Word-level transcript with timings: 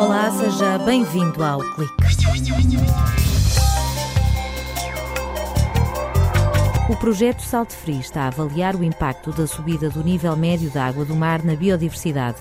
Olá, 0.00 0.32
seja 0.32 0.78
bem-vindo 0.78 1.44
ao 1.44 1.60
Clique. 1.60 1.94
O 6.88 6.96
projeto 6.96 7.40
Salto 7.40 7.72
Free 7.72 8.00
está 8.00 8.22
a 8.22 8.26
avaliar 8.26 8.74
o 8.74 8.82
impacto 8.82 9.30
da 9.30 9.46
subida 9.46 9.88
do 9.88 10.02
nível 10.02 10.36
médio 10.36 10.68
da 10.70 10.86
água 10.86 11.04
do 11.04 11.14
mar 11.14 11.44
na 11.44 11.54
biodiversidade. 11.54 12.38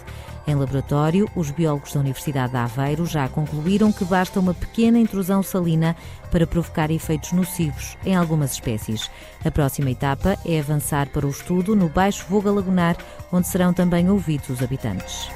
Em 0.48 0.56
laboratório, 0.56 1.30
os 1.36 1.52
biólogos 1.52 1.92
da 1.92 2.00
Universidade 2.00 2.54
de 2.54 2.58
Aveiro 2.58 3.06
já 3.06 3.28
concluíram 3.28 3.92
que 3.92 4.06
basta 4.06 4.40
uma 4.40 4.54
pequena 4.54 4.98
intrusão 4.98 5.44
salina 5.44 5.94
para 6.32 6.48
provocar 6.48 6.90
efeitos 6.90 7.34
nocivos 7.34 7.98
em 8.06 8.16
algumas 8.16 8.54
espécies. 8.54 9.12
A 9.44 9.52
próxima 9.52 9.92
etapa 9.92 10.38
é 10.46 10.58
avançar 10.58 11.10
para 11.10 11.28
o 11.28 11.30
estudo 11.30 11.76
no 11.76 11.90
Baixo 11.90 12.26
Voga 12.30 12.50
Lagunar, 12.50 12.96
onde 13.30 13.46
serão 13.46 13.74
também 13.74 14.10
ouvidos 14.10 14.48
os 14.48 14.64
habitantes. 14.64 15.30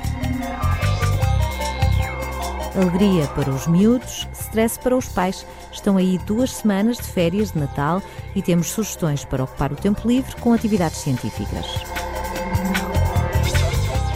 Alegria 2.74 3.28
para 3.28 3.50
os 3.50 3.68
miúdos, 3.68 4.30
stress 4.34 4.80
para 4.80 4.96
os 4.96 5.10
pais. 5.10 5.46
Estão 5.74 5.98
aí 5.98 6.18
duas 6.20 6.52
semanas 6.52 6.96
de 6.96 7.04
férias 7.04 7.52
de 7.52 7.60
Natal 7.60 8.02
e 8.34 8.42
temos 8.42 8.68
sugestões 8.68 9.26
para 9.26 9.44
ocupar 9.44 9.74
o 9.74 9.76
tempo 9.76 10.08
livre 10.08 10.34
com 10.38 10.54
atividades 10.54 11.00
científicas. 11.00 12.01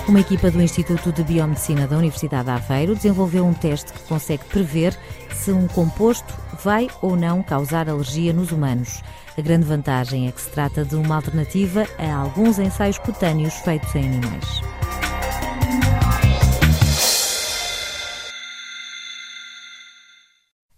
Uma 0.08 0.20
equipa 0.20 0.52
do 0.52 0.62
Instituto 0.62 1.12
de 1.12 1.23
Biomedicina 1.23 1.88
da 1.88 1.98
Universidade 1.98 2.46
de 2.46 2.52
Aveiro 2.52 2.96
desenvolveu 2.96 3.44
um 3.44 3.55
teste 3.55 3.91
que 3.91 4.04
consegue 4.04 4.46
prever 4.46 4.96
se 5.34 5.52
um 5.52 5.68
composto 5.68 6.32
vai 6.63 6.88
ou 7.02 7.16
não 7.16 7.41
causar 7.41 7.90
alergia 7.90 8.32
nos 8.32 8.52
humanos. 8.52 9.02
A 9.36 9.41
grande 9.41 9.66
vantagem 9.66 10.27
é 10.27 10.32
que 10.32 10.41
se 10.41 10.49
trata 10.52 10.86
de 10.86 10.96
uma 10.96 11.16
alternativa 11.16 11.88
a 11.98 12.16
alguns 12.16 12.60
ensaios 12.60 12.99
cutâneos 12.99 13.55
feitos 13.55 13.96
em 13.96 14.05
animais. 14.05 14.62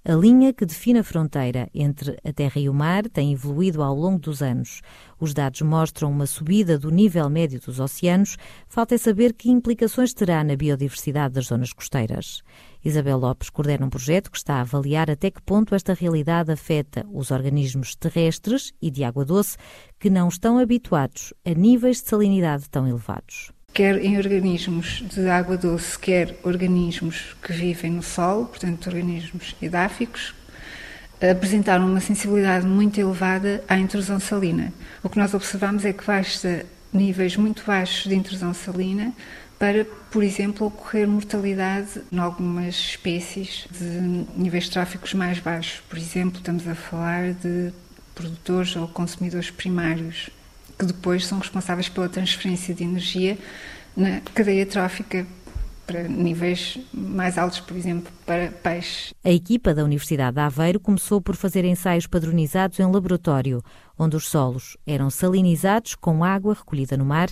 A 0.09 0.15
linha 0.15 0.53
que 0.53 0.65
define 0.65 0.99
a 0.99 1.03
fronteira 1.03 1.69
entre 1.73 2.17
a 2.23 2.31
terra 2.31 2.61
e 2.61 2.69
o 2.69 2.73
mar 2.73 3.09
tem 3.09 3.33
evoluído 3.33 3.83
ao 3.83 3.93
longo 3.93 4.17
dos 4.17 4.41
anos. 4.41 4.81
Os 5.19 5.33
dados 5.33 5.61
mostram 5.63 6.09
uma 6.09 6.25
subida 6.25 6.79
do 6.79 6.89
nível 6.89 7.29
médio 7.29 7.59
dos 7.59 7.77
oceanos. 7.77 8.37
Falta 8.69 8.95
é 8.95 8.97
saber 8.97 9.33
que 9.33 9.51
implicações 9.51 10.13
terá 10.13 10.45
na 10.45 10.55
biodiversidade 10.55 11.33
das 11.33 11.47
zonas 11.47 11.73
costeiras. 11.73 12.41
Isabel 12.85 13.17
Lopes 13.17 13.49
coordena 13.49 13.85
um 13.85 13.89
projeto 13.89 14.31
que 14.31 14.37
está 14.37 14.55
a 14.55 14.61
avaliar 14.61 15.11
até 15.11 15.29
que 15.29 15.41
ponto 15.41 15.75
esta 15.75 15.93
realidade 15.93 16.53
afeta 16.53 17.05
os 17.11 17.29
organismos 17.29 17.93
terrestres 17.93 18.71
e 18.81 18.89
de 18.89 19.03
água 19.03 19.25
doce 19.25 19.57
que 19.99 20.09
não 20.09 20.29
estão 20.29 20.57
habituados 20.57 21.33
a 21.43 21.49
níveis 21.49 22.01
de 22.01 22.07
salinidade 22.07 22.69
tão 22.69 22.87
elevados 22.87 23.51
quer 23.77 24.03
em 24.03 24.17
organismos 24.17 25.03
de 25.07 25.29
água 25.29 25.55
doce, 25.55 25.99
quer 25.99 26.35
organismos 26.41 27.35
que 27.43 27.53
vivem 27.53 27.91
no 27.91 28.01
solo, 28.01 28.47
portanto, 28.47 28.87
organismos 28.87 29.55
edáficos, 29.61 30.33
apresentaram 31.21 31.85
uma 31.85 31.99
sensibilidade 31.99 32.65
muito 32.65 32.99
elevada 32.99 33.63
à 33.69 33.77
intrusão 33.77 34.19
salina. 34.19 34.73
O 35.03 35.09
que 35.09 35.19
nós 35.19 35.31
observamos 35.35 35.85
é 35.85 35.93
que 35.93 36.03
basta 36.03 36.65
níveis 36.91 37.37
muito 37.37 37.63
baixos 37.67 38.09
de 38.09 38.15
intrusão 38.15 38.51
salina 38.51 39.13
para, 39.59 39.85
por 40.09 40.23
exemplo, 40.23 40.65
ocorrer 40.65 41.07
mortalidade 41.07 42.01
em 42.11 42.17
algumas 42.17 42.73
espécies 42.73 43.67
de 43.69 44.25
níveis 44.35 44.67
tráficos 44.69 45.13
mais 45.13 45.37
baixos. 45.37 45.83
Por 45.87 45.99
exemplo, 45.99 46.39
estamos 46.39 46.67
a 46.67 46.73
falar 46.73 47.31
de 47.33 47.71
produtores 48.15 48.75
ou 48.75 48.87
consumidores 48.87 49.51
primários 49.51 50.31
que 50.77 50.85
depois 50.85 51.25
são 51.25 51.39
responsáveis 51.39 51.89
pela 51.89 52.07
transferência 52.07 52.73
de 52.73 52.83
energia 52.83 53.37
na 53.95 54.21
cadeia 54.33 54.65
trófica 54.65 55.25
para 55.87 56.03
níveis 56.03 56.77
mais 56.93 57.37
altos, 57.37 57.61
por 57.61 57.75
exemplo, 57.77 58.11
para 58.25 58.51
peixes. 58.51 59.13
A 59.23 59.31
equipa 59.31 59.73
da 59.73 59.85
Universidade 59.85 60.35
de 60.35 60.41
Aveiro 60.41 60.81
começou 60.81 61.21
por 61.21 61.35
fazer 61.35 61.63
ensaios 61.63 62.05
padronizados 62.05 62.77
em 62.79 62.91
laboratório, 62.91 63.63
onde 63.97 64.17
os 64.17 64.27
solos 64.27 64.75
eram 64.85 65.09
salinizados 65.09 65.95
com 65.95 66.25
água 66.25 66.53
recolhida 66.53 66.97
no 66.97 67.05
mar 67.05 67.29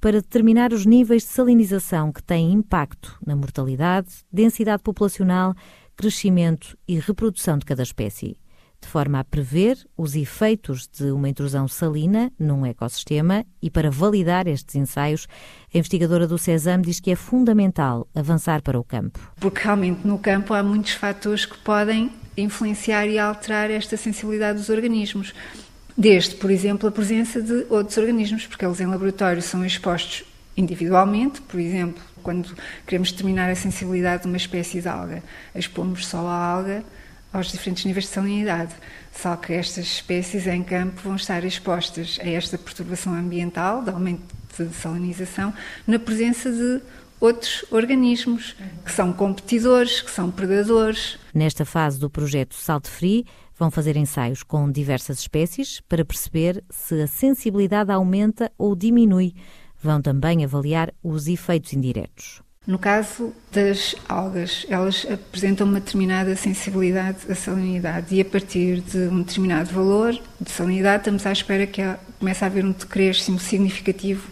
para 0.00 0.20
determinar 0.20 0.70
os 0.74 0.84
níveis 0.84 1.22
de 1.22 1.30
salinização 1.30 2.12
que 2.12 2.22
têm 2.22 2.52
impacto 2.52 3.18
na 3.26 3.34
mortalidade, 3.34 4.08
densidade 4.30 4.82
populacional, 4.82 5.54
crescimento 5.96 6.76
e 6.86 6.98
reprodução 6.98 7.56
de 7.56 7.64
cada 7.64 7.82
espécie 7.82 8.36
de 8.84 8.90
forma 8.90 9.18
a 9.18 9.24
prever 9.24 9.78
os 9.96 10.14
efeitos 10.14 10.86
de 10.86 11.10
uma 11.10 11.28
intrusão 11.28 11.66
salina 11.66 12.30
num 12.38 12.66
ecossistema 12.66 13.44
e 13.60 13.70
para 13.70 13.90
validar 13.90 14.46
estes 14.46 14.74
ensaios, 14.74 15.26
a 15.74 15.78
investigadora 15.78 16.26
do 16.26 16.36
CESAM 16.36 16.82
diz 16.82 17.00
que 17.00 17.10
é 17.10 17.16
fundamental 17.16 18.06
avançar 18.14 18.62
para 18.62 18.78
o 18.78 18.84
campo. 18.84 19.18
Porque 19.40 19.62
realmente 19.62 20.06
no 20.06 20.18
campo 20.18 20.52
há 20.52 20.62
muitos 20.62 20.92
fatores 20.92 21.46
que 21.46 21.56
podem 21.58 22.10
influenciar 22.36 23.06
e 23.06 23.18
alterar 23.18 23.70
esta 23.70 23.96
sensibilidade 23.96 24.58
dos 24.58 24.68
organismos. 24.68 25.32
Desde, 25.96 26.34
por 26.34 26.50
exemplo, 26.50 26.88
a 26.88 26.92
presença 26.92 27.40
de 27.40 27.66
outros 27.70 27.96
organismos, 27.96 28.46
porque 28.46 28.64
eles 28.66 28.80
em 28.80 28.86
laboratório 28.86 29.40
são 29.40 29.64
expostos 29.64 30.24
individualmente, 30.56 31.40
por 31.40 31.58
exemplo, 31.58 32.02
quando 32.22 32.54
queremos 32.86 33.12
determinar 33.12 33.50
a 33.50 33.54
sensibilidade 33.54 34.22
de 34.22 34.28
uma 34.28 34.36
espécie 34.36 34.80
de 34.80 34.88
alga, 34.88 35.22
expomos 35.54 36.06
só 36.06 36.26
a 36.26 36.36
alga 36.36 36.84
aos 37.36 37.50
diferentes 37.50 37.84
níveis 37.84 38.06
de 38.06 38.12
salinidade. 38.12 38.74
Só 39.12 39.36
que 39.36 39.52
estas 39.52 39.84
espécies 39.86 40.46
em 40.46 40.62
campo 40.62 41.00
vão 41.02 41.16
estar 41.16 41.44
expostas 41.44 42.18
a 42.22 42.28
esta 42.28 42.56
perturbação 42.56 43.14
ambiental, 43.14 43.82
de 43.82 43.90
aumento 43.90 44.22
de 44.56 44.74
salinização, 44.74 45.52
na 45.86 45.98
presença 45.98 46.50
de 46.50 46.80
outros 47.20 47.64
organismos 47.70 48.54
que 48.84 48.92
são 48.92 49.12
competidores, 49.12 50.00
que 50.00 50.10
são 50.10 50.30
predadores. 50.30 51.18
Nesta 51.32 51.64
fase 51.64 51.98
do 51.98 52.10
projeto 52.10 52.54
Salt 52.54 52.86
Free, 52.86 53.24
vão 53.56 53.70
fazer 53.70 53.96
ensaios 53.96 54.42
com 54.42 54.70
diversas 54.70 55.20
espécies 55.20 55.80
para 55.88 56.04
perceber 56.04 56.62
se 56.70 57.00
a 57.00 57.06
sensibilidade 57.06 57.90
aumenta 57.90 58.50
ou 58.58 58.74
diminui. 58.74 59.34
Vão 59.80 60.00
também 60.02 60.44
avaliar 60.44 60.92
os 61.02 61.26
efeitos 61.28 61.72
indiretos. 61.72 62.43
No 62.66 62.78
caso 62.78 63.34
das 63.52 63.94
algas, 64.08 64.64
elas 64.70 65.06
apresentam 65.10 65.66
uma 65.66 65.80
determinada 65.80 66.34
sensibilidade 66.34 67.18
à 67.30 67.34
salinidade 67.34 68.14
e 68.14 68.22
a 68.22 68.24
partir 68.24 68.80
de 68.80 68.98
um 69.08 69.22
determinado 69.22 69.70
valor 69.70 70.18
de 70.40 70.50
salinidade 70.50 71.02
estamos 71.02 71.26
à 71.26 71.32
espera 71.32 71.66
que 71.66 71.82
comece 72.18 72.42
a 72.42 72.46
haver 72.46 72.64
um 72.64 72.72
decréscimo 72.72 73.38
significativo 73.38 74.30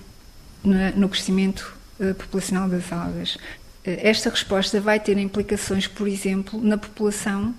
no 0.97 1.09
crescimento 1.11 1.75
eh, 2.01 2.15
populacional 2.15 2.69
das 2.71 2.91
algas. 2.91 3.37
Eh, 3.85 4.09
esta 4.09 4.31
resposta 4.31 4.81
vai 4.81 4.99
ter 4.99 5.19
implicações, 5.19 5.87
por 5.87 6.09
exemplo, 6.09 6.59
na 6.59 6.79
população 6.79 7.55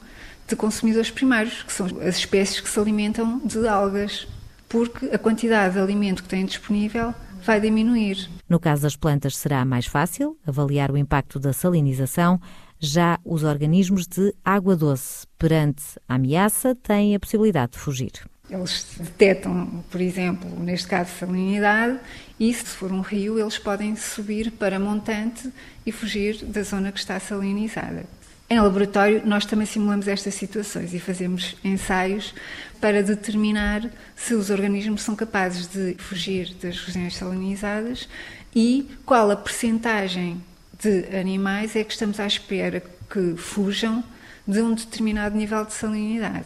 de 0.47 0.55
consumidores 0.55 1.11
primários, 1.11 1.61
que 1.61 1.71
são 1.71 1.85
as 2.01 2.17
espécies 2.17 2.59
que 2.59 2.69
se 2.69 2.79
alimentam 2.79 3.39
de 3.45 3.67
algas, 3.67 4.27
porque 4.67 5.05
a 5.13 5.19
quantidade 5.19 5.75
de 5.75 5.79
alimento 5.79 6.23
que 6.23 6.29
têm 6.29 6.45
disponível 6.45 7.13
vai 7.45 7.59
diminuir. 7.59 8.29
No 8.47 8.59
caso 8.59 8.83
das 8.83 8.95
plantas, 8.95 9.37
será 9.37 9.63
mais 9.65 9.85
fácil 9.85 10.37
avaliar 10.45 10.91
o 10.91 10.97
impacto 10.97 11.39
da 11.39 11.53
salinização. 11.53 12.39
Já 12.79 13.19
os 13.23 13.43
organismos 13.43 14.07
de 14.07 14.33
água 14.43 14.75
doce, 14.75 15.25
perante 15.37 15.83
a 16.07 16.15
ameaça, 16.15 16.75
têm 16.75 17.15
a 17.15 17.19
possibilidade 17.19 17.73
de 17.73 17.79
fugir. 17.79 18.11
Eles 18.49 18.97
detectam, 18.99 19.83
por 19.89 20.01
exemplo, 20.01 20.49
neste 20.59 20.87
caso, 20.87 21.09
salinidade, 21.17 21.99
e 22.39 22.53
se 22.53 22.65
for 22.65 22.91
um 22.91 23.01
rio, 23.01 23.39
eles 23.39 23.57
podem 23.57 23.95
subir 23.95 24.51
para 24.51 24.77
montante 24.77 25.49
e 25.85 25.91
fugir 25.91 26.43
da 26.45 26.61
zona 26.61 26.91
que 26.91 26.99
está 26.99 27.19
salinizada. 27.19 28.05
Em 28.53 28.59
laboratório, 28.59 29.23
nós 29.25 29.47
também 29.47 29.65
simulamos 29.65 30.07
estas 30.07 30.35
situações 30.35 30.93
e 30.93 30.99
fazemos 30.99 31.55
ensaios 31.63 32.35
para 32.79 33.01
determinar 33.01 33.89
se 34.15 34.35
os 34.35 34.51
organismos 34.51 35.01
são 35.01 35.15
capazes 35.15 35.65
de 35.65 35.95
fugir 35.95 36.53
das 36.61 36.79
regiões 36.79 37.15
salinizadas 37.15 38.07
e 38.55 38.87
qual 39.07 39.31
a 39.31 39.35
percentagem 39.35 40.39
de 40.79 41.03
animais 41.19 41.75
é 41.75 41.83
que 41.83 41.93
estamos 41.93 42.19
à 42.19 42.27
espera 42.27 42.83
que 43.09 43.35
fujam 43.37 44.03
de 44.47 44.61
um 44.61 44.75
determinado 44.75 45.35
nível 45.35 45.65
de 45.65 45.73
salinidade. 45.73 46.45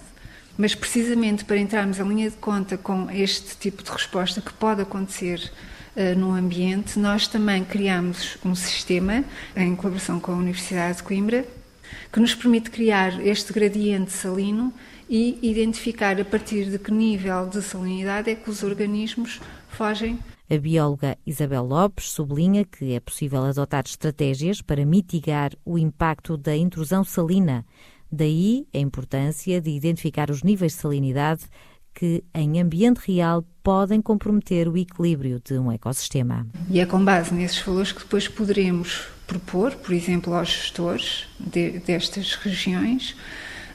Mas 0.58 0.74
precisamente 0.74 1.44
para 1.44 1.58
entrarmos 1.58 2.00
em 2.00 2.08
linha 2.08 2.30
de 2.30 2.38
conta 2.38 2.78
com 2.78 3.12
este 3.12 3.58
tipo 3.58 3.84
de 3.84 3.92
resposta 3.92 4.40
que 4.40 4.54
pode 4.54 4.82
acontecer 4.82 5.52
uh, 5.94 6.18
no 6.18 6.32
ambiente, 6.32 6.98
nós 6.98 7.28
também 7.28 7.66
criamos 7.66 8.38
um 8.46 8.56
sistema 8.56 9.26
em 9.58 9.76
colaboração 9.76 10.22
com 10.22 10.32
a 10.32 10.36
Universidade 10.36 11.00
de 11.00 11.04
Coimbra 11.04 11.57
que 12.12 12.20
nos 12.20 12.34
permite 12.34 12.70
criar 12.70 13.26
este 13.26 13.54
gradiente 13.54 14.12
salino 14.12 14.74
e 15.10 15.40
identificar 15.42 16.20
a 16.20 16.26
partir 16.26 16.70
de 16.70 16.78
que 16.78 16.92
nível 16.92 17.48
de 17.48 17.62
salinidade 17.62 18.30
é 18.30 18.36
que 18.36 18.50
os 18.50 18.64
organismos 18.64 19.40
fogem. 19.70 20.20
A 20.50 20.58
bióloga 20.58 21.18
Isabel 21.26 21.66
Lopes 21.66 22.10
sublinha 22.10 22.64
que 22.64 22.94
é 22.94 23.00
possível 23.00 23.44
adotar 23.44 23.84
estratégias 23.86 24.62
para 24.62 24.86
mitigar 24.86 25.52
o 25.66 25.78
impacto 25.78 26.38
da 26.38 26.56
intrusão 26.56 27.04
salina. 27.04 27.66
Daí 28.10 28.66
a 28.74 28.78
importância 28.78 29.60
de 29.60 29.70
identificar 29.72 30.32
os 30.32 30.44
níveis 30.44 30.72
de 30.74 30.80
salinidade 30.80 31.44
que, 31.94 32.24
em 32.34 32.62
ambiente 32.62 33.00
real, 33.00 33.44
podem 33.62 34.02
comprometer 34.02 34.70
o 34.70 34.78
equilíbrio 34.78 35.42
de 35.44 35.58
um 35.58 35.72
ecossistema. 35.72 36.48
E 36.70 36.80
é 36.80 36.86
com 36.86 37.04
base 37.04 37.34
nesses 37.34 37.60
valores 37.60 37.92
que 37.92 38.00
depois 38.00 38.28
poderemos 38.28 39.08
propor, 39.28 39.76
por 39.76 39.94
exemplo, 39.94 40.34
aos 40.34 40.48
gestores 40.48 41.28
de, 41.38 41.80
destas 41.80 42.34
regiões, 42.36 43.16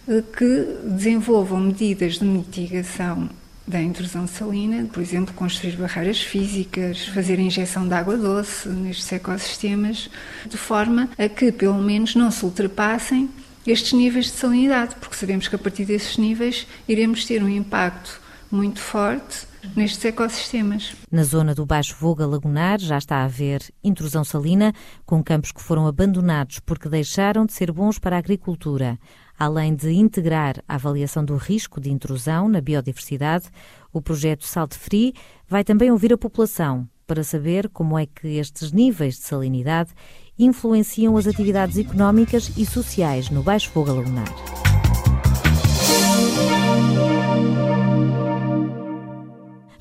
eh, 0.09 0.23
que 0.37 0.89
desenvolvam 0.89 1.61
medidas 1.61 2.15
de 2.15 2.25
mitigação 2.25 3.29
da 3.67 3.81
intrusão 3.81 4.27
salina, 4.27 4.89
por 4.93 5.01
exemplo, 5.01 5.33
construir 5.35 5.77
barreiras 5.77 6.21
físicas, 6.21 7.07
fazer 7.07 7.39
injeção 7.39 7.87
de 7.87 7.95
água 7.95 8.17
doce 8.17 8.69
nestes 8.69 9.13
ecossistemas, 9.13 10.11
de 10.47 10.57
forma 10.57 11.09
a 11.17 11.29
que, 11.29 11.53
pelo 11.53 11.79
menos, 11.79 12.15
não 12.17 12.31
se 12.31 12.45
ultrapassem 12.45 13.31
estes 13.65 13.93
níveis 13.93 14.27
de 14.27 14.33
salinidade, 14.33 14.97
porque 15.01 15.15
sabemos 15.15 15.47
que 15.47 15.55
a 15.55 15.59
partir 15.59 15.85
desses 15.85 16.17
níveis 16.17 16.67
iremos 16.89 17.25
ter 17.25 17.43
um 17.43 17.49
impacto 17.49 18.21
muito 18.51 18.81
forte 18.81 19.52
nestes 19.77 20.05
ecossistemas. 20.05 20.95
Na 21.11 21.23
zona 21.25 21.55
do 21.55 21.65
Baixo 21.67 21.97
Voga 21.99 22.27
Lagunar 22.27 22.79
já 22.79 22.99
está 22.99 23.17
a 23.17 23.25
haver 23.25 23.63
intrusão 23.83 24.25
salina, 24.25 24.73
com 25.05 25.23
campos 25.23 25.53
que 25.53 25.63
foram 25.63 25.87
abandonados 25.87 26.59
porque 26.61 26.89
deixaram 26.89 27.47
de 27.47 27.53
ser 27.53 27.73
bons 27.73 27.99
para 27.99 28.17
a 28.17 28.19
agricultura. 28.19 28.99
Além 29.39 29.75
de 29.75 29.91
integrar 29.93 30.63
a 30.69 30.75
avaliação 30.75 31.25
do 31.25 31.37
risco 31.37 31.81
de 31.81 31.91
intrusão 31.91 32.49
na 32.49 32.61
biodiversidade, 32.61 33.47
o 33.93 34.01
projeto 34.01 34.45
Salt 34.45 34.75
Free 34.75 35.15
vai 35.49 35.65
também 35.65 35.91
ouvir 35.91 36.13
a 36.13 36.19
população 36.19 36.89
para 37.07 37.25
saber 37.25 37.69
como 37.69 37.99
é 37.99 38.07
que 38.07 38.37
estes 38.39 38.73
níveis 38.73 39.17
de 39.17 39.23
salinidade 39.23 39.91
influenciam 40.39 41.17
as 41.17 41.27
atividades 41.27 41.77
económicas 41.77 42.53
e 42.57 42.65
sociais 42.65 43.31
no 43.31 43.43
Baixo 43.43 43.71
Fogo 43.71 43.93
Lagunar. 43.93 44.62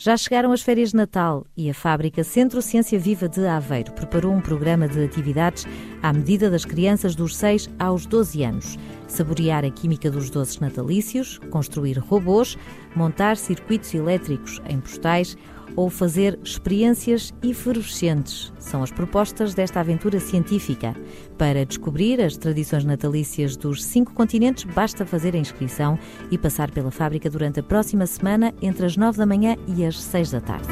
Já 0.04 0.18
chegaram 0.18 0.52
as 0.52 0.64
férias 0.64 0.90
de 0.90 0.96
Natal 0.96 1.46
e 1.56 1.70
a 1.70 1.76
fábrica 1.76 2.24
Centro 2.24 2.60
Ciência 2.60 2.98
Viva 2.98 3.30
de 3.30 3.46
Aveiro 3.46 3.92
preparou 3.92 4.34
um 4.34 4.42
programa 4.42 4.88
de 4.88 5.00
atividades 5.00 5.68
à 6.02 6.12
medida 6.12 6.50
das 6.50 6.66
crianças 6.66 7.14
dos 7.14 7.36
6 7.36 7.70
aos 7.78 8.08
12 8.08 8.44
anos. 8.44 8.80
Saborear 9.08 9.64
a 9.64 9.70
química 9.70 10.10
dos 10.10 10.32
doces 10.32 10.60
natalícios, 10.60 11.38
construir 11.52 12.00
robôs, 12.00 12.58
montar 12.96 13.38
circuitos 13.38 13.94
elétricos 13.94 14.60
em 14.68 14.80
postais 14.80 15.38
ou 15.76 15.90
fazer 15.90 16.40
experiências 16.44 17.34
efervescentes. 17.44 18.52
São 18.60 18.84
as 18.84 18.92
propostas 18.92 19.54
desta 19.54 19.80
aventura 19.80 20.20
científica. 20.20 20.96
Para 21.38 21.66
descobrir 21.66 22.22
as 22.22 22.38
tradições 22.38 22.86
natalícias 22.86 23.58
dos 23.58 23.84
cinco 23.84 24.14
continentes, 24.14 24.64
basta 24.64 25.06
fazer 25.06 25.36
a 25.36 25.40
inscrição 25.40 25.98
e 26.30 26.38
passar 26.38 26.72
pela 26.72 26.92
fábrica 26.92 27.30
durante 27.30 27.60
a 27.60 27.64
próxima 27.64 28.06
semana 28.06 28.54
entre 28.62 28.86
as 28.86 28.98
nove 28.98 29.18
da 29.18 29.26
manhã 29.26 29.56
e 29.68 29.86
as 29.86 30.00
seis 30.02 30.32
da 30.32 30.42
tarde. 30.42 30.68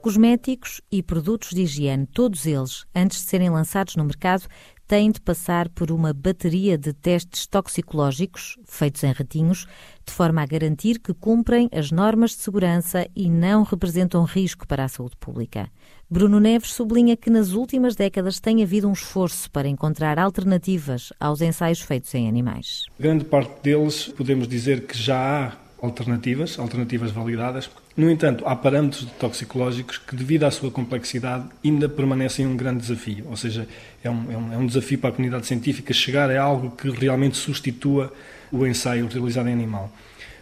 Cosméticos 0.00 0.80
e 0.90 1.02
produtos 1.02 1.50
de 1.50 1.60
higiene, 1.60 2.06
todos 2.06 2.46
eles, 2.46 2.86
antes 2.94 3.20
de 3.20 3.28
serem 3.28 3.50
lançados 3.50 3.96
no 3.96 4.04
mercado, 4.04 4.44
têm 4.90 5.12
de 5.12 5.20
passar 5.20 5.68
por 5.68 5.92
uma 5.92 6.12
bateria 6.12 6.76
de 6.76 6.92
testes 6.92 7.46
toxicológicos, 7.46 8.58
feitos 8.64 9.04
em 9.04 9.12
ratinhos, 9.12 9.68
de 10.04 10.12
forma 10.12 10.42
a 10.42 10.46
garantir 10.46 10.98
que 10.98 11.14
cumprem 11.14 11.68
as 11.72 11.92
normas 11.92 12.32
de 12.32 12.38
segurança 12.38 13.06
e 13.14 13.30
não 13.30 13.62
representam 13.62 14.24
risco 14.24 14.66
para 14.66 14.82
a 14.82 14.88
saúde 14.88 15.14
pública. 15.20 15.70
Bruno 16.10 16.40
Neves 16.40 16.72
sublinha 16.72 17.16
que 17.16 17.30
nas 17.30 17.52
últimas 17.52 17.94
décadas 17.94 18.40
tem 18.40 18.64
havido 18.64 18.88
um 18.88 18.92
esforço 18.92 19.48
para 19.52 19.68
encontrar 19.68 20.18
alternativas 20.18 21.12
aos 21.20 21.40
ensaios 21.40 21.80
feitos 21.80 22.12
em 22.16 22.28
animais. 22.28 22.86
Grande 22.98 23.24
parte 23.24 23.62
deles 23.62 24.08
podemos 24.08 24.48
dizer 24.48 24.88
que 24.88 24.98
já 24.98 25.46
há 25.46 25.69
alternativas, 25.82 26.58
alternativas 26.58 27.10
validadas. 27.10 27.70
No 27.96 28.10
entanto, 28.10 28.46
há 28.46 28.54
parâmetros 28.54 29.06
toxicológicos 29.18 29.98
que, 29.98 30.14
devido 30.14 30.44
à 30.44 30.50
sua 30.50 30.70
complexidade, 30.70 31.44
ainda 31.64 31.88
permanecem 31.88 32.46
um 32.46 32.56
grande 32.56 32.80
desafio. 32.80 33.26
Ou 33.28 33.36
seja, 33.36 33.66
é 34.02 34.10
um, 34.10 34.32
é 34.32 34.36
um, 34.36 34.52
é 34.54 34.56
um 34.58 34.66
desafio 34.66 34.98
para 34.98 35.10
a 35.10 35.12
comunidade 35.12 35.46
científica 35.46 35.92
chegar 35.92 36.30
a 36.30 36.42
algo 36.42 36.70
que 36.70 36.90
realmente 36.90 37.36
substitua 37.36 38.12
o 38.52 38.66
ensaio 38.66 39.06
realizado 39.06 39.48
em 39.48 39.52
animal. 39.52 39.92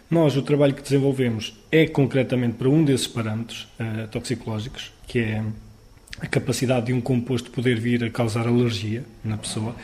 Nós, 0.09 0.35
o 0.35 0.41
trabalho 0.41 0.73
que 0.73 0.81
desenvolvemos 0.81 1.55
é 1.71 1.85
concretamente 1.87 2.55
para 2.55 2.67
um 2.67 2.83
desses 2.83 3.07
parâmetros 3.07 3.67
uh, 3.79 4.07
toxicológicos, 4.07 4.91
que 5.07 5.19
é 5.19 5.43
a 6.19 6.27
capacidade 6.27 6.87
de 6.87 6.93
um 6.93 6.99
composto 6.99 7.51
poder 7.51 7.79
vir 7.79 8.03
a 8.03 8.09
causar 8.09 8.47
alergia 8.47 9.03
na 9.23 9.37
pessoa 9.37 9.75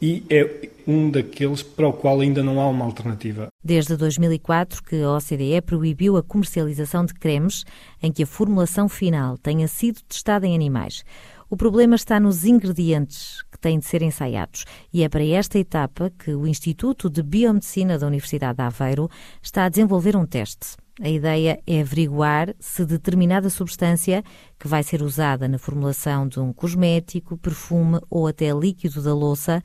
e 0.00 0.24
é 0.28 0.68
um 0.86 1.10
daqueles 1.10 1.62
para 1.62 1.88
o 1.88 1.92
qual 1.92 2.20
ainda 2.20 2.42
não 2.42 2.60
há 2.60 2.68
uma 2.68 2.84
alternativa. 2.84 3.48
Desde 3.62 3.96
2004 3.96 4.82
que 4.82 5.02
a 5.02 5.12
OCDE 5.12 5.60
proibiu 5.64 6.16
a 6.16 6.22
comercialização 6.22 7.04
de 7.04 7.14
cremes 7.14 7.64
em 8.02 8.12
que 8.12 8.22
a 8.22 8.26
formulação 8.26 8.88
final 8.88 9.36
tenha 9.38 9.66
sido 9.66 10.00
testada 10.02 10.46
em 10.46 10.54
animais. 10.54 11.02
O 11.48 11.56
problema 11.56 11.94
está 11.94 12.18
nos 12.18 12.44
ingredientes 12.44 13.42
que 13.50 13.58
têm 13.58 13.78
de 13.78 13.86
ser 13.86 14.02
ensaiados 14.02 14.64
e 14.92 15.02
é 15.02 15.08
para 15.08 15.24
esta 15.24 15.58
etapa 15.58 16.10
que 16.10 16.34
o 16.34 16.46
Instituto 16.46 17.08
de 17.08 17.22
Biomedicina 17.22 17.98
da 17.98 18.06
Universidade 18.06 18.56
de 18.56 18.62
Aveiro 18.62 19.08
está 19.42 19.64
a 19.64 19.68
desenvolver 19.68 20.16
um 20.16 20.26
teste. 20.26 20.76
A 21.00 21.10
ideia 21.10 21.60
é 21.66 21.80
averiguar 21.80 22.54
se 22.58 22.84
determinada 22.86 23.50
substância 23.50 24.24
que 24.58 24.66
vai 24.66 24.82
ser 24.82 25.02
usada 25.02 25.46
na 25.46 25.58
formulação 25.58 26.26
de 26.26 26.40
um 26.40 26.54
cosmético, 26.54 27.36
perfume 27.36 28.00
ou 28.08 28.26
até 28.26 28.50
líquido 28.50 29.02
da 29.02 29.14
louça 29.14 29.62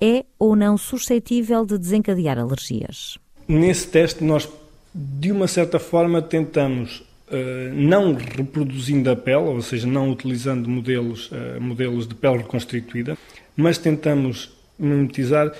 é 0.00 0.24
ou 0.38 0.56
não 0.56 0.78
suscetível 0.78 1.66
de 1.66 1.76
desencadear 1.76 2.38
alergias. 2.38 3.18
Nesse 3.46 3.88
teste, 3.88 4.24
nós, 4.24 4.48
de 4.94 5.30
uma 5.30 5.46
certa 5.46 5.78
forma, 5.78 6.22
tentamos, 6.22 7.00
uh, 7.28 7.74
não 7.74 8.14
reproduzindo 8.14 9.10
a 9.10 9.16
pele, 9.16 9.48
ou 9.48 9.60
seja, 9.60 9.86
não 9.86 10.10
utilizando 10.10 10.66
modelos, 10.66 11.30
uh, 11.30 11.60
modelos 11.60 12.08
de 12.08 12.14
pele 12.14 12.38
reconstituída, 12.38 13.18
mas 13.54 13.76
tentamos 13.76 14.50
mimetizar 14.78 15.52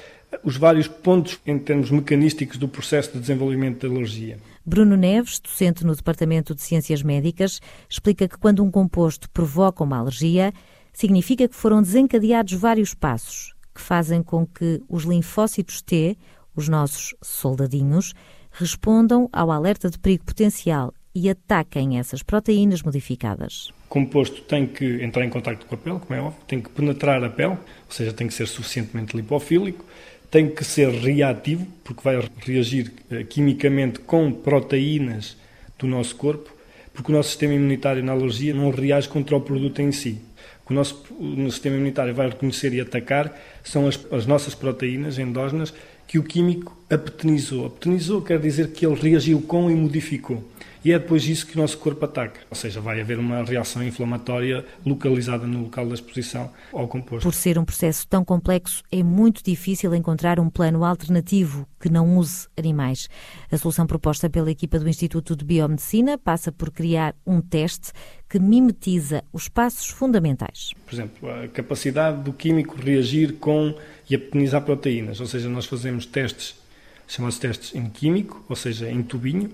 os 0.43 0.57
vários 0.57 0.89
pontos 0.89 1.39
em 1.47 1.59
termos 1.59 1.91
mecanísticos 1.91 2.57
do 2.57 2.69
processo 2.69 3.13
de 3.13 3.19
desenvolvimento 3.19 3.87
da 3.87 3.95
alergia. 3.95 4.39
Bruno 4.65 4.97
Neves, 4.97 5.41
docente 5.41 5.85
no 5.85 5.95
Departamento 5.95 6.55
de 6.55 6.61
Ciências 6.63 7.03
Médicas, 7.03 7.61
explica 7.89 8.29
que 8.29 8.39
quando 8.39 8.63
um 8.63 8.71
composto 8.71 9.29
provoca 9.31 9.83
uma 9.83 9.99
alergia, 9.99 10.53
significa 10.93 11.49
que 11.49 11.57
foram 11.57 11.81
desencadeados 11.81 12.53
vários 12.53 12.95
passos 12.95 13.55
que 13.75 13.81
fazem 13.81 14.23
com 14.23 14.47
que 14.47 14.83
os 14.89 15.05
linfócitos 15.05 15.81
T, 15.81 16.17
os 16.55 16.69
nossos 16.69 17.15
soldadinhos, 17.23 18.13
respondam 18.51 19.29
ao 19.33 19.51
alerta 19.51 19.89
de 19.89 19.99
perigo 19.99 20.25
potencial 20.25 20.93
e 21.15 21.29
ataquem 21.29 21.99
essas 21.99 22.23
proteínas 22.23 22.83
modificadas. 22.83 23.69
O 23.87 23.89
composto 23.89 24.43
tem 24.43 24.67
que 24.67 25.03
entrar 25.03 25.25
em 25.25 25.31
contato 25.31 25.67
com 25.67 25.75
a 25.75 25.79
pele, 25.79 25.99
como 25.99 26.15
é 26.15 26.23
óbvio, 26.23 26.41
tem 26.47 26.61
que 26.61 26.69
penetrar 26.71 27.23
a 27.25 27.31
pele, 27.31 27.55
ou 27.55 27.59
seja, 27.91 28.13
tem 28.13 28.29
que 28.29 28.35
ser 28.35 28.47
suficientemente 28.47 29.17
lipofílico, 29.17 29.85
tem 30.31 30.49
que 30.49 30.65
ser 30.65 30.91
reativo, 30.91 31.67
porque 31.83 32.03
vai 32.05 32.23
reagir 32.47 32.93
eh, 33.11 33.25
quimicamente 33.25 33.99
com 33.99 34.31
proteínas 34.33 35.37
do 35.79 35.87
nosso 35.87 36.15
corpo, 36.15 36.55
porque 36.95 37.11
o 37.11 37.15
nosso 37.15 37.31
sistema 37.31 37.55
imunitário 37.55 38.03
na 38.03 38.13
alergia 38.13 38.55
não 38.55 38.71
reage 38.71 39.09
contra 39.09 39.37
o 39.37 39.41
produto 39.41 39.81
em 39.81 39.91
si. 39.91 40.21
O 40.63 40.69
que 40.69 40.73
o 40.73 40.77
nosso 40.77 41.05
sistema 41.51 41.77
imunitário 41.77 42.15
vai 42.15 42.29
reconhecer 42.29 42.73
e 42.73 42.81
atacar 42.81 43.37
são 43.65 43.89
as, 43.89 43.99
as 44.13 44.25
nossas 44.25 44.55
proteínas 44.55 45.19
endógenas 45.19 45.75
que 46.07 46.19
o 46.19 46.23
químico 46.23 46.77
apetenizou. 46.89 47.67
Apetenizou 47.67 48.23
quer 48.23 48.39
dizer 48.39 48.69
que 48.69 48.87
ele 48.87 48.95
reagiu 48.95 49.41
com 49.43 49.71
e 49.71 49.75
modificou. 49.75 50.45
E 50.85 50.93
é 50.93 50.99
depois 50.99 51.23
disso 51.23 51.47
que 51.47 51.57
o 51.57 51.61
nosso 51.61 51.77
corpo 51.79 52.05
ataca. 52.05 52.41
Ou 52.49 52.57
seja, 52.57 52.81
vai 52.81 53.01
haver 53.01 53.19
uma 53.19 53.43
reação 53.43 53.83
inflamatória 53.83 54.65
localizada 54.85 55.47
no 55.47 55.65
local 55.65 55.87
da 55.87 55.95
exposição 55.95 56.51
ao 56.73 56.89
composto. 56.89 57.23
Por 57.23 57.35
ser 57.35 57.59
um 57.59 57.65
processo 57.65 58.07
tão 58.09 58.25
complexo, 58.25 58.83
é 58.91 59.03
muito 59.03 59.43
difícil 59.45 59.95
encontrar 59.95 60.41
um 60.41 60.49
plano 60.49 60.85
alternativo 60.85 61.67
que 61.79 61.91
não 61.91 62.17
use 62.17 62.49
animais. 62.57 63.09
A 63.51 63.59
solução 63.59 63.87
proposta 63.87 64.31
pela 64.31 64.51
equipa 64.51 64.79
do 64.79 64.89
Instituto 64.89 65.37
de 65.37 65.45
Biomedicina 65.45 66.17
passa 66.17 66.51
por 66.51 66.71
criar 66.71 67.15
um 67.27 67.41
teste 67.41 67.93
que 68.29 68.39
mimetiza 68.39 69.25
os 69.33 69.49
passos 69.49 69.89
fundamentais. 69.89 70.71
Por 70.87 70.95
exemplo, 70.95 71.31
a 71.31 71.49
capacidade 71.49 72.23
do 72.23 72.33
químico 72.33 72.81
reagir 72.81 73.35
com 73.35 73.75
e 74.09 74.15
apenizar 74.15 74.63
proteínas. 74.63 75.21
Ou 75.21 75.27
seja, 75.27 75.49
nós 75.49 75.67
fazemos 75.67 76.07
testes 76.07 76.60
chamam-se 77.11 77.41
testes 77.41 77.75
em 77.75 77.91
químico, 77.91 78.45
ou 78.49 78.55
seja, 78.55 78.89
em 78.89 79.03
tubinho, 79.03 79.51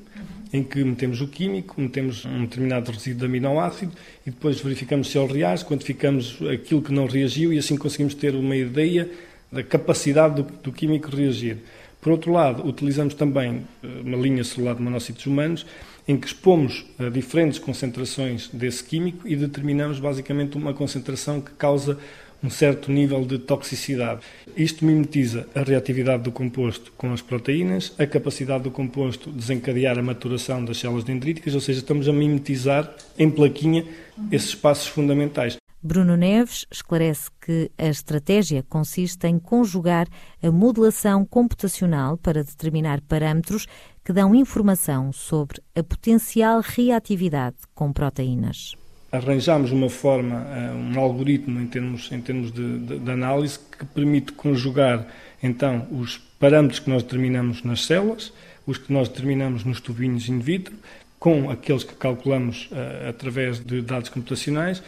em 0.52 0.62
que 0.62 0.84
metemos 0.84 1.22
o 1.22 1.26
químico, 1.26 1.80
metemos 1.80 2.24
um 2.26 2.42
determinado 2.42 2.92
resíduo 2.92 3.20
de 3.20 3.24
aminoácido 3.24 3.92
e 4.26 4.30
depois 4.30 4.60
verificamos 4.60 5.10
se 5.10 5.18
ele 5.18 5.32
reage, 5.32 5.64
quantificamos 5.64 6.38
aquilo 6.52 6.82
que 6.82 6.92
não 6.92 7.06
reagiu 7.06 7.52
e 7.54 7.58
assim 7.58 7.76
conseguimos 7.76 8.14
ter 8.14 8.34
uma 8.34 8.54
ideia 8.54 9.10
da 9.50 9.62
capacidade 9.62 10.42
do, 10.42 10.42
do 10.42 10.70
químico 10.70 11.08
reagir. 11.08 11.58
Por 11.98 12.12
outro 12.12 12.30
lado, 12.30 12.66
utilizamos 12.66 13.14
também 13.14 13.66
eh, 13.82 13.86
uma 14.04 14.18
linha 14.18 14.44
celular 14.44 14.74
de 14.74 14.82
monócitos 14.82 15.24
humanos, 15.24 15.64
em 16.06 16.16
que 16.16 16.26
expomos 16.26 16.84
a 16.98 17.08
diferentes 17.08 17.58
concentrações 17.58 18.48
desse 18.52 18.84
químico 18.84 19.26
e 19.26 19.34
determinamos 19.34 19.98
basicamente 19.98 20.56
uma 20.56 20.74
concentração 20.74 21.40
que 21.40 21.50
causa 21.52 21.98
um 22.46 22.50
certo 22.50 22.92
nível 22.92 23.24
de 23.24 23.38
toxicidade. 23.38 24.20
Isto 24.56 24.84
mimetiza 24.84 25.48
a 25.54 25.62
reatividade 25.62 26.22
do 26.22 26.30
composto 26.30 26.92
com 26.96 27.12
as 27.12 27.20
proteínas, 27.20 27.92
a 27.98 28.06
capacidade 28.06 28.64
do 28.64 28.70
composto 28.70 29.30
de 29.30 29.36
desencadear 29.36 29.98
a 29.98 30.02
maturação 30.02 30.64
das 30.64 30.78
células 30.78 31.02
dendríticas, 31.02 31.54
ou 31.54 31.60
seja, 31.60 31.80
estamos 31.80 32.08
a 32.08 32.12
mimetizar 32.12 32.94
em 33.18 33.28
plaquinha 33.28 33.84
esses 34.30 34.54
passos 34.54 34.86
fundamentais. 34.86 35.56
Bruno 35.82 36.16
Neves 36.16 36.66
esclarece 36.70 37.30
que 37.40 37.70
a 37.76 37.86
estratégia 37.86 38.64
consiste 38.68 39.26
em 39.26 39.38
conjugar 39.38 40.06
a 40.42 40.50
modelação 40.50 41.24
computacional 41.24 42.16
para 42.16 42.42
determinar 42.42 43.00
parâmetros 43.02 43.66
que 44.04 44.12
dão 44.12 44.34
informação 44.34 45.12
sobre 45.12 45.60
a 45.76 45.82
potencial 45.82 46.60
reatividade 46.60 47.56
com 47.74 47.92
proteínas 47.92 48.76
arranjamos 49.10 49.72
uma 49.72 49.88
forma, 49.88 50.46
eh, 50.50 50.72
um 50.72 50.98
algoritmo 50.98 51.60
em 51.60 51.66
termos, 51.66 52.10
em 52.10 52.20
termos 52.20 52.52
de, 52.52 52.78
de, 52.78 52.98
de, 52.98 53.10
análise 53.10 53.58
que 53.58 53.84
permite 53.86 54.32
conjugar 54.32 55.06
então 55.42 55.86
os 55.90 56.18
parâmetros 56.38 56.80
que 56.80 56.90
nós 56.90 57.02
determinamos 57.02 57.62
nas 57.62 57.84
células, 57.84 58.32
os 58.66 58.78
que 58.78 58.92
nós 58.92 59.08
determinamos 59.08 59.64
nos 59.64 59.80
tubinhos 59.80 60.28
in 60.28 60.40
vitro, 60.40 60.74
com 61.18 61.50
aqueles 61.50 61.84
que 61.84 61.94
calculamos 61.94 62.68
uh, 62.72 63.08
através 63.08 63.58
de 63.58 63.80
dados 63.80 64.10
computacionais 64.10 64.82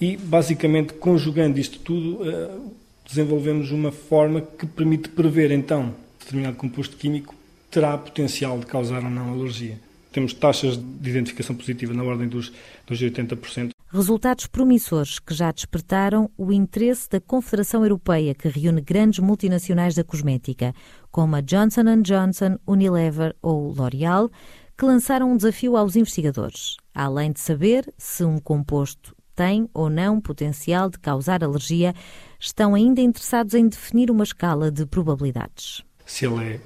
e 0.00 0.16
basicamente 0.16 0.92
conjugando 0.94 1.58
isto 1.58 1.78
tudo 1.78 2.22
uh, 2.22 2.74
desenvolvemos 3.06 3.70
uma 3.70 3.92
forma 3.92 4.40
que 4.40 4.66
permite 4.66 5.08
prever 5.08 5.50
então 5.50 5.94
determinado 6.18 6.56
composto 6.56 6.96
químico 6.96 7.34
terá 7.70 7.96
potencial 7.96 8.58
de 8.58 8.66
causar 8.66 9.04
ou 9.04 9.10
não 9.10 9.32
alergia 9.32 9.78
temos 10.12 10.32
taxas 10.32 10.76
de 10.76 11.10
identificação 11.10 11.54
positiva 11.54 11.92
na 11.92 12.02
ordem 12.02 12.28
dos, 12.28 12.52
dos 12.86 13.00
80%. 13.00 13.70
Resultados 13.90 14.46
promissores 14.46 15.18
que 15.18 15.32
já 15.32 15.50
despertaram 15.50 16.30
o 16.36 16.52
interesse 16.52 17.08
da 17.08 17.20
Confederação 17.20 17.82
Europeia, 17.82 18.34
que 18.34 18.48
reúne 18.48 18.82
grandes 18.82 19.18
multinacionais 19.18 19.94
da 19.94 20.04
cosmética, 20.04 20.74
como 21.10 21.36
a 21.36 21.40
Johnson 21.40 22.02
Johnson, 22.02 22.58
Unilever 22.66 23.34
ou 23.40 23.72
L'Oréal, 23.72 24.30
que 24.76 24.84
lançaram 24.84 25.32
um 25.32 25.36
desafio 25.36 25.76
aos 25.76 25.96
investigadores, 25.96 26.76
além 26.94 27.32
de 27.32 27.40
saber 27.40 27.92
se 27.96 28.24
um 28.24 28.38
composto 28.38 29.16
tem 29.34 29.70
ou 29.72 29.88
não 29.88 30.20
potencial 30.20 30.90
de 30.90 30.98
causar 30.98 31.42
alergia, 31.42 31.94
estão 32.38 32.74
ainda 32.74 33.00
interessados 33.00 33.54
em 33.54 33.68
definir 33.68 34.10
uma 34.10 34.24
escala 34.24 34.70
de 34.70 34.84
probabilidades. 34.84 35.82
Se 36.04 36.26
ele 36.26 36.54
é 36.54 36.60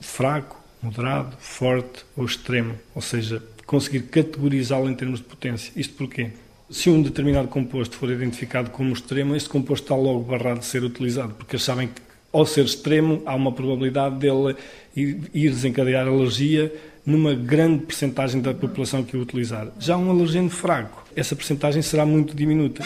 fraco, 0.00 0.60
moderado, 0.86 1.36
forte 1.38 2.04
ou 2.16 2.24
extremo, 2.24 2.74
ou 2.94 3.02
seja, 3.02 3.42
conseguir 3.66 4.02
categorizá-lo 4.02 4.88
em 4.88 4.94
termos 4.94 5.20
de 5.20 5.26
potência. 5.26 5.72
Isto 5.76 5.94
porquê? 5.94 6.30
Se 6.70 6.88
um 6.90 7.02
determinado 7.02 7.48
composto 7.48 7.96
for 7.96 8.10
identificado 8.10 8.70
como 8.70 8.92
extremo, 8.92 9.36
este 9.36 9.48
composto 9.48 9.84
está 9.84 9.96
logo 9.96 10.20
barrado 10.20 10.60
de 10.60 10.66
ser 10.66 10.82
utilizado, 10.82 11.34
porque 11.34 11.58
sabem 11.58 11.88
que, 11.88 12.00
ao 12.32 12.44
ser 12.44 12.64
extremo, 12.64 13.22
há 13.24 13.34
uma 13.34 13.52
probabilidade 13.52 14.16
dele 14.16 14.56
ir 14.94 15.50
desencadear 15.50 16.06
alergia 16.06 16.72
numa 17.06 17.34
grande 17.34 17.84
percentagem 17.84 18.40
da 18.40 18.52
população 18.52 19.04
que 19.04 19.16
o 19.16 19.22
utilizar. 19.22 19.68
Já 19.78 19.96
um 19.96 20.10
alergeno 20.10 20.50
fraco, 20.50 21.04
essa 21.14 21.36
percentagem 21.36 21.80
será 21.80 22.04
muito 22.04 22.34
diminuta. 22.34 22.82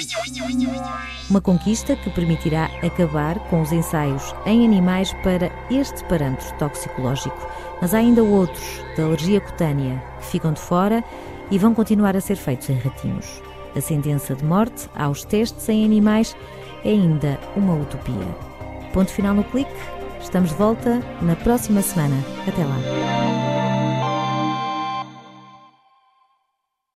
Uma 1.30 1.40
conquista 1.40 1.96
que 1.96 2.10
permitirá 2.10 2.66
acabar 2.82 3.38
com 3.48 3.62
os 3.62 3.72
ensaios 3.72 4.34
em 4.44 4.64
animais 4.64 5.12
para 5.22 5.50
este 5.70 6.04
parâmetro 6.04 6.52
toxicológico. 6.58 7.50
Mas 7.80 7.94
há 7.94 7.98
ainda 7.98 8.22
outros, 8.22 8.84
da 8.96 9.04
alergia 9.04 9.40
cutânea, 9.40 10.02
que 10.20 10.26
ficam 10.26 10.52
de 10.52 10.60
fora 10.60 11.02
e 11.50 11.56
vão 11.56 11.74
continuar 11.74 12.14
a 12.14 12.20
ser 12.20 12.36
feitos 12.36 12.68
em 12.68 12.76
ratinhos. 12.76 13.40
A 13.74 13.80
sentença 13.80 14.34
de 14.34 14.44
morte 14.44 14.88
aos 14.94 15.24
testes 15.24 15.68
em 15.68 15.84
animais 15.84 16.36
é 16.84 16.90
ainda 16.90 17.38
uma 17.56 17.74
utopia. 17.74 18.14
Ponto 18.92 19.10
final 19.10 19.34
no 19.34 19.44
clique. 19.44 19.70
Estamos 20.20 20.50
de 20.50 20.56
volta 20.56 21.00
na 21.22 21.36
próxima 21.36 21.80
semana. 21.80 22.16
Até 22.46 22.64
lá. 22.64 23.59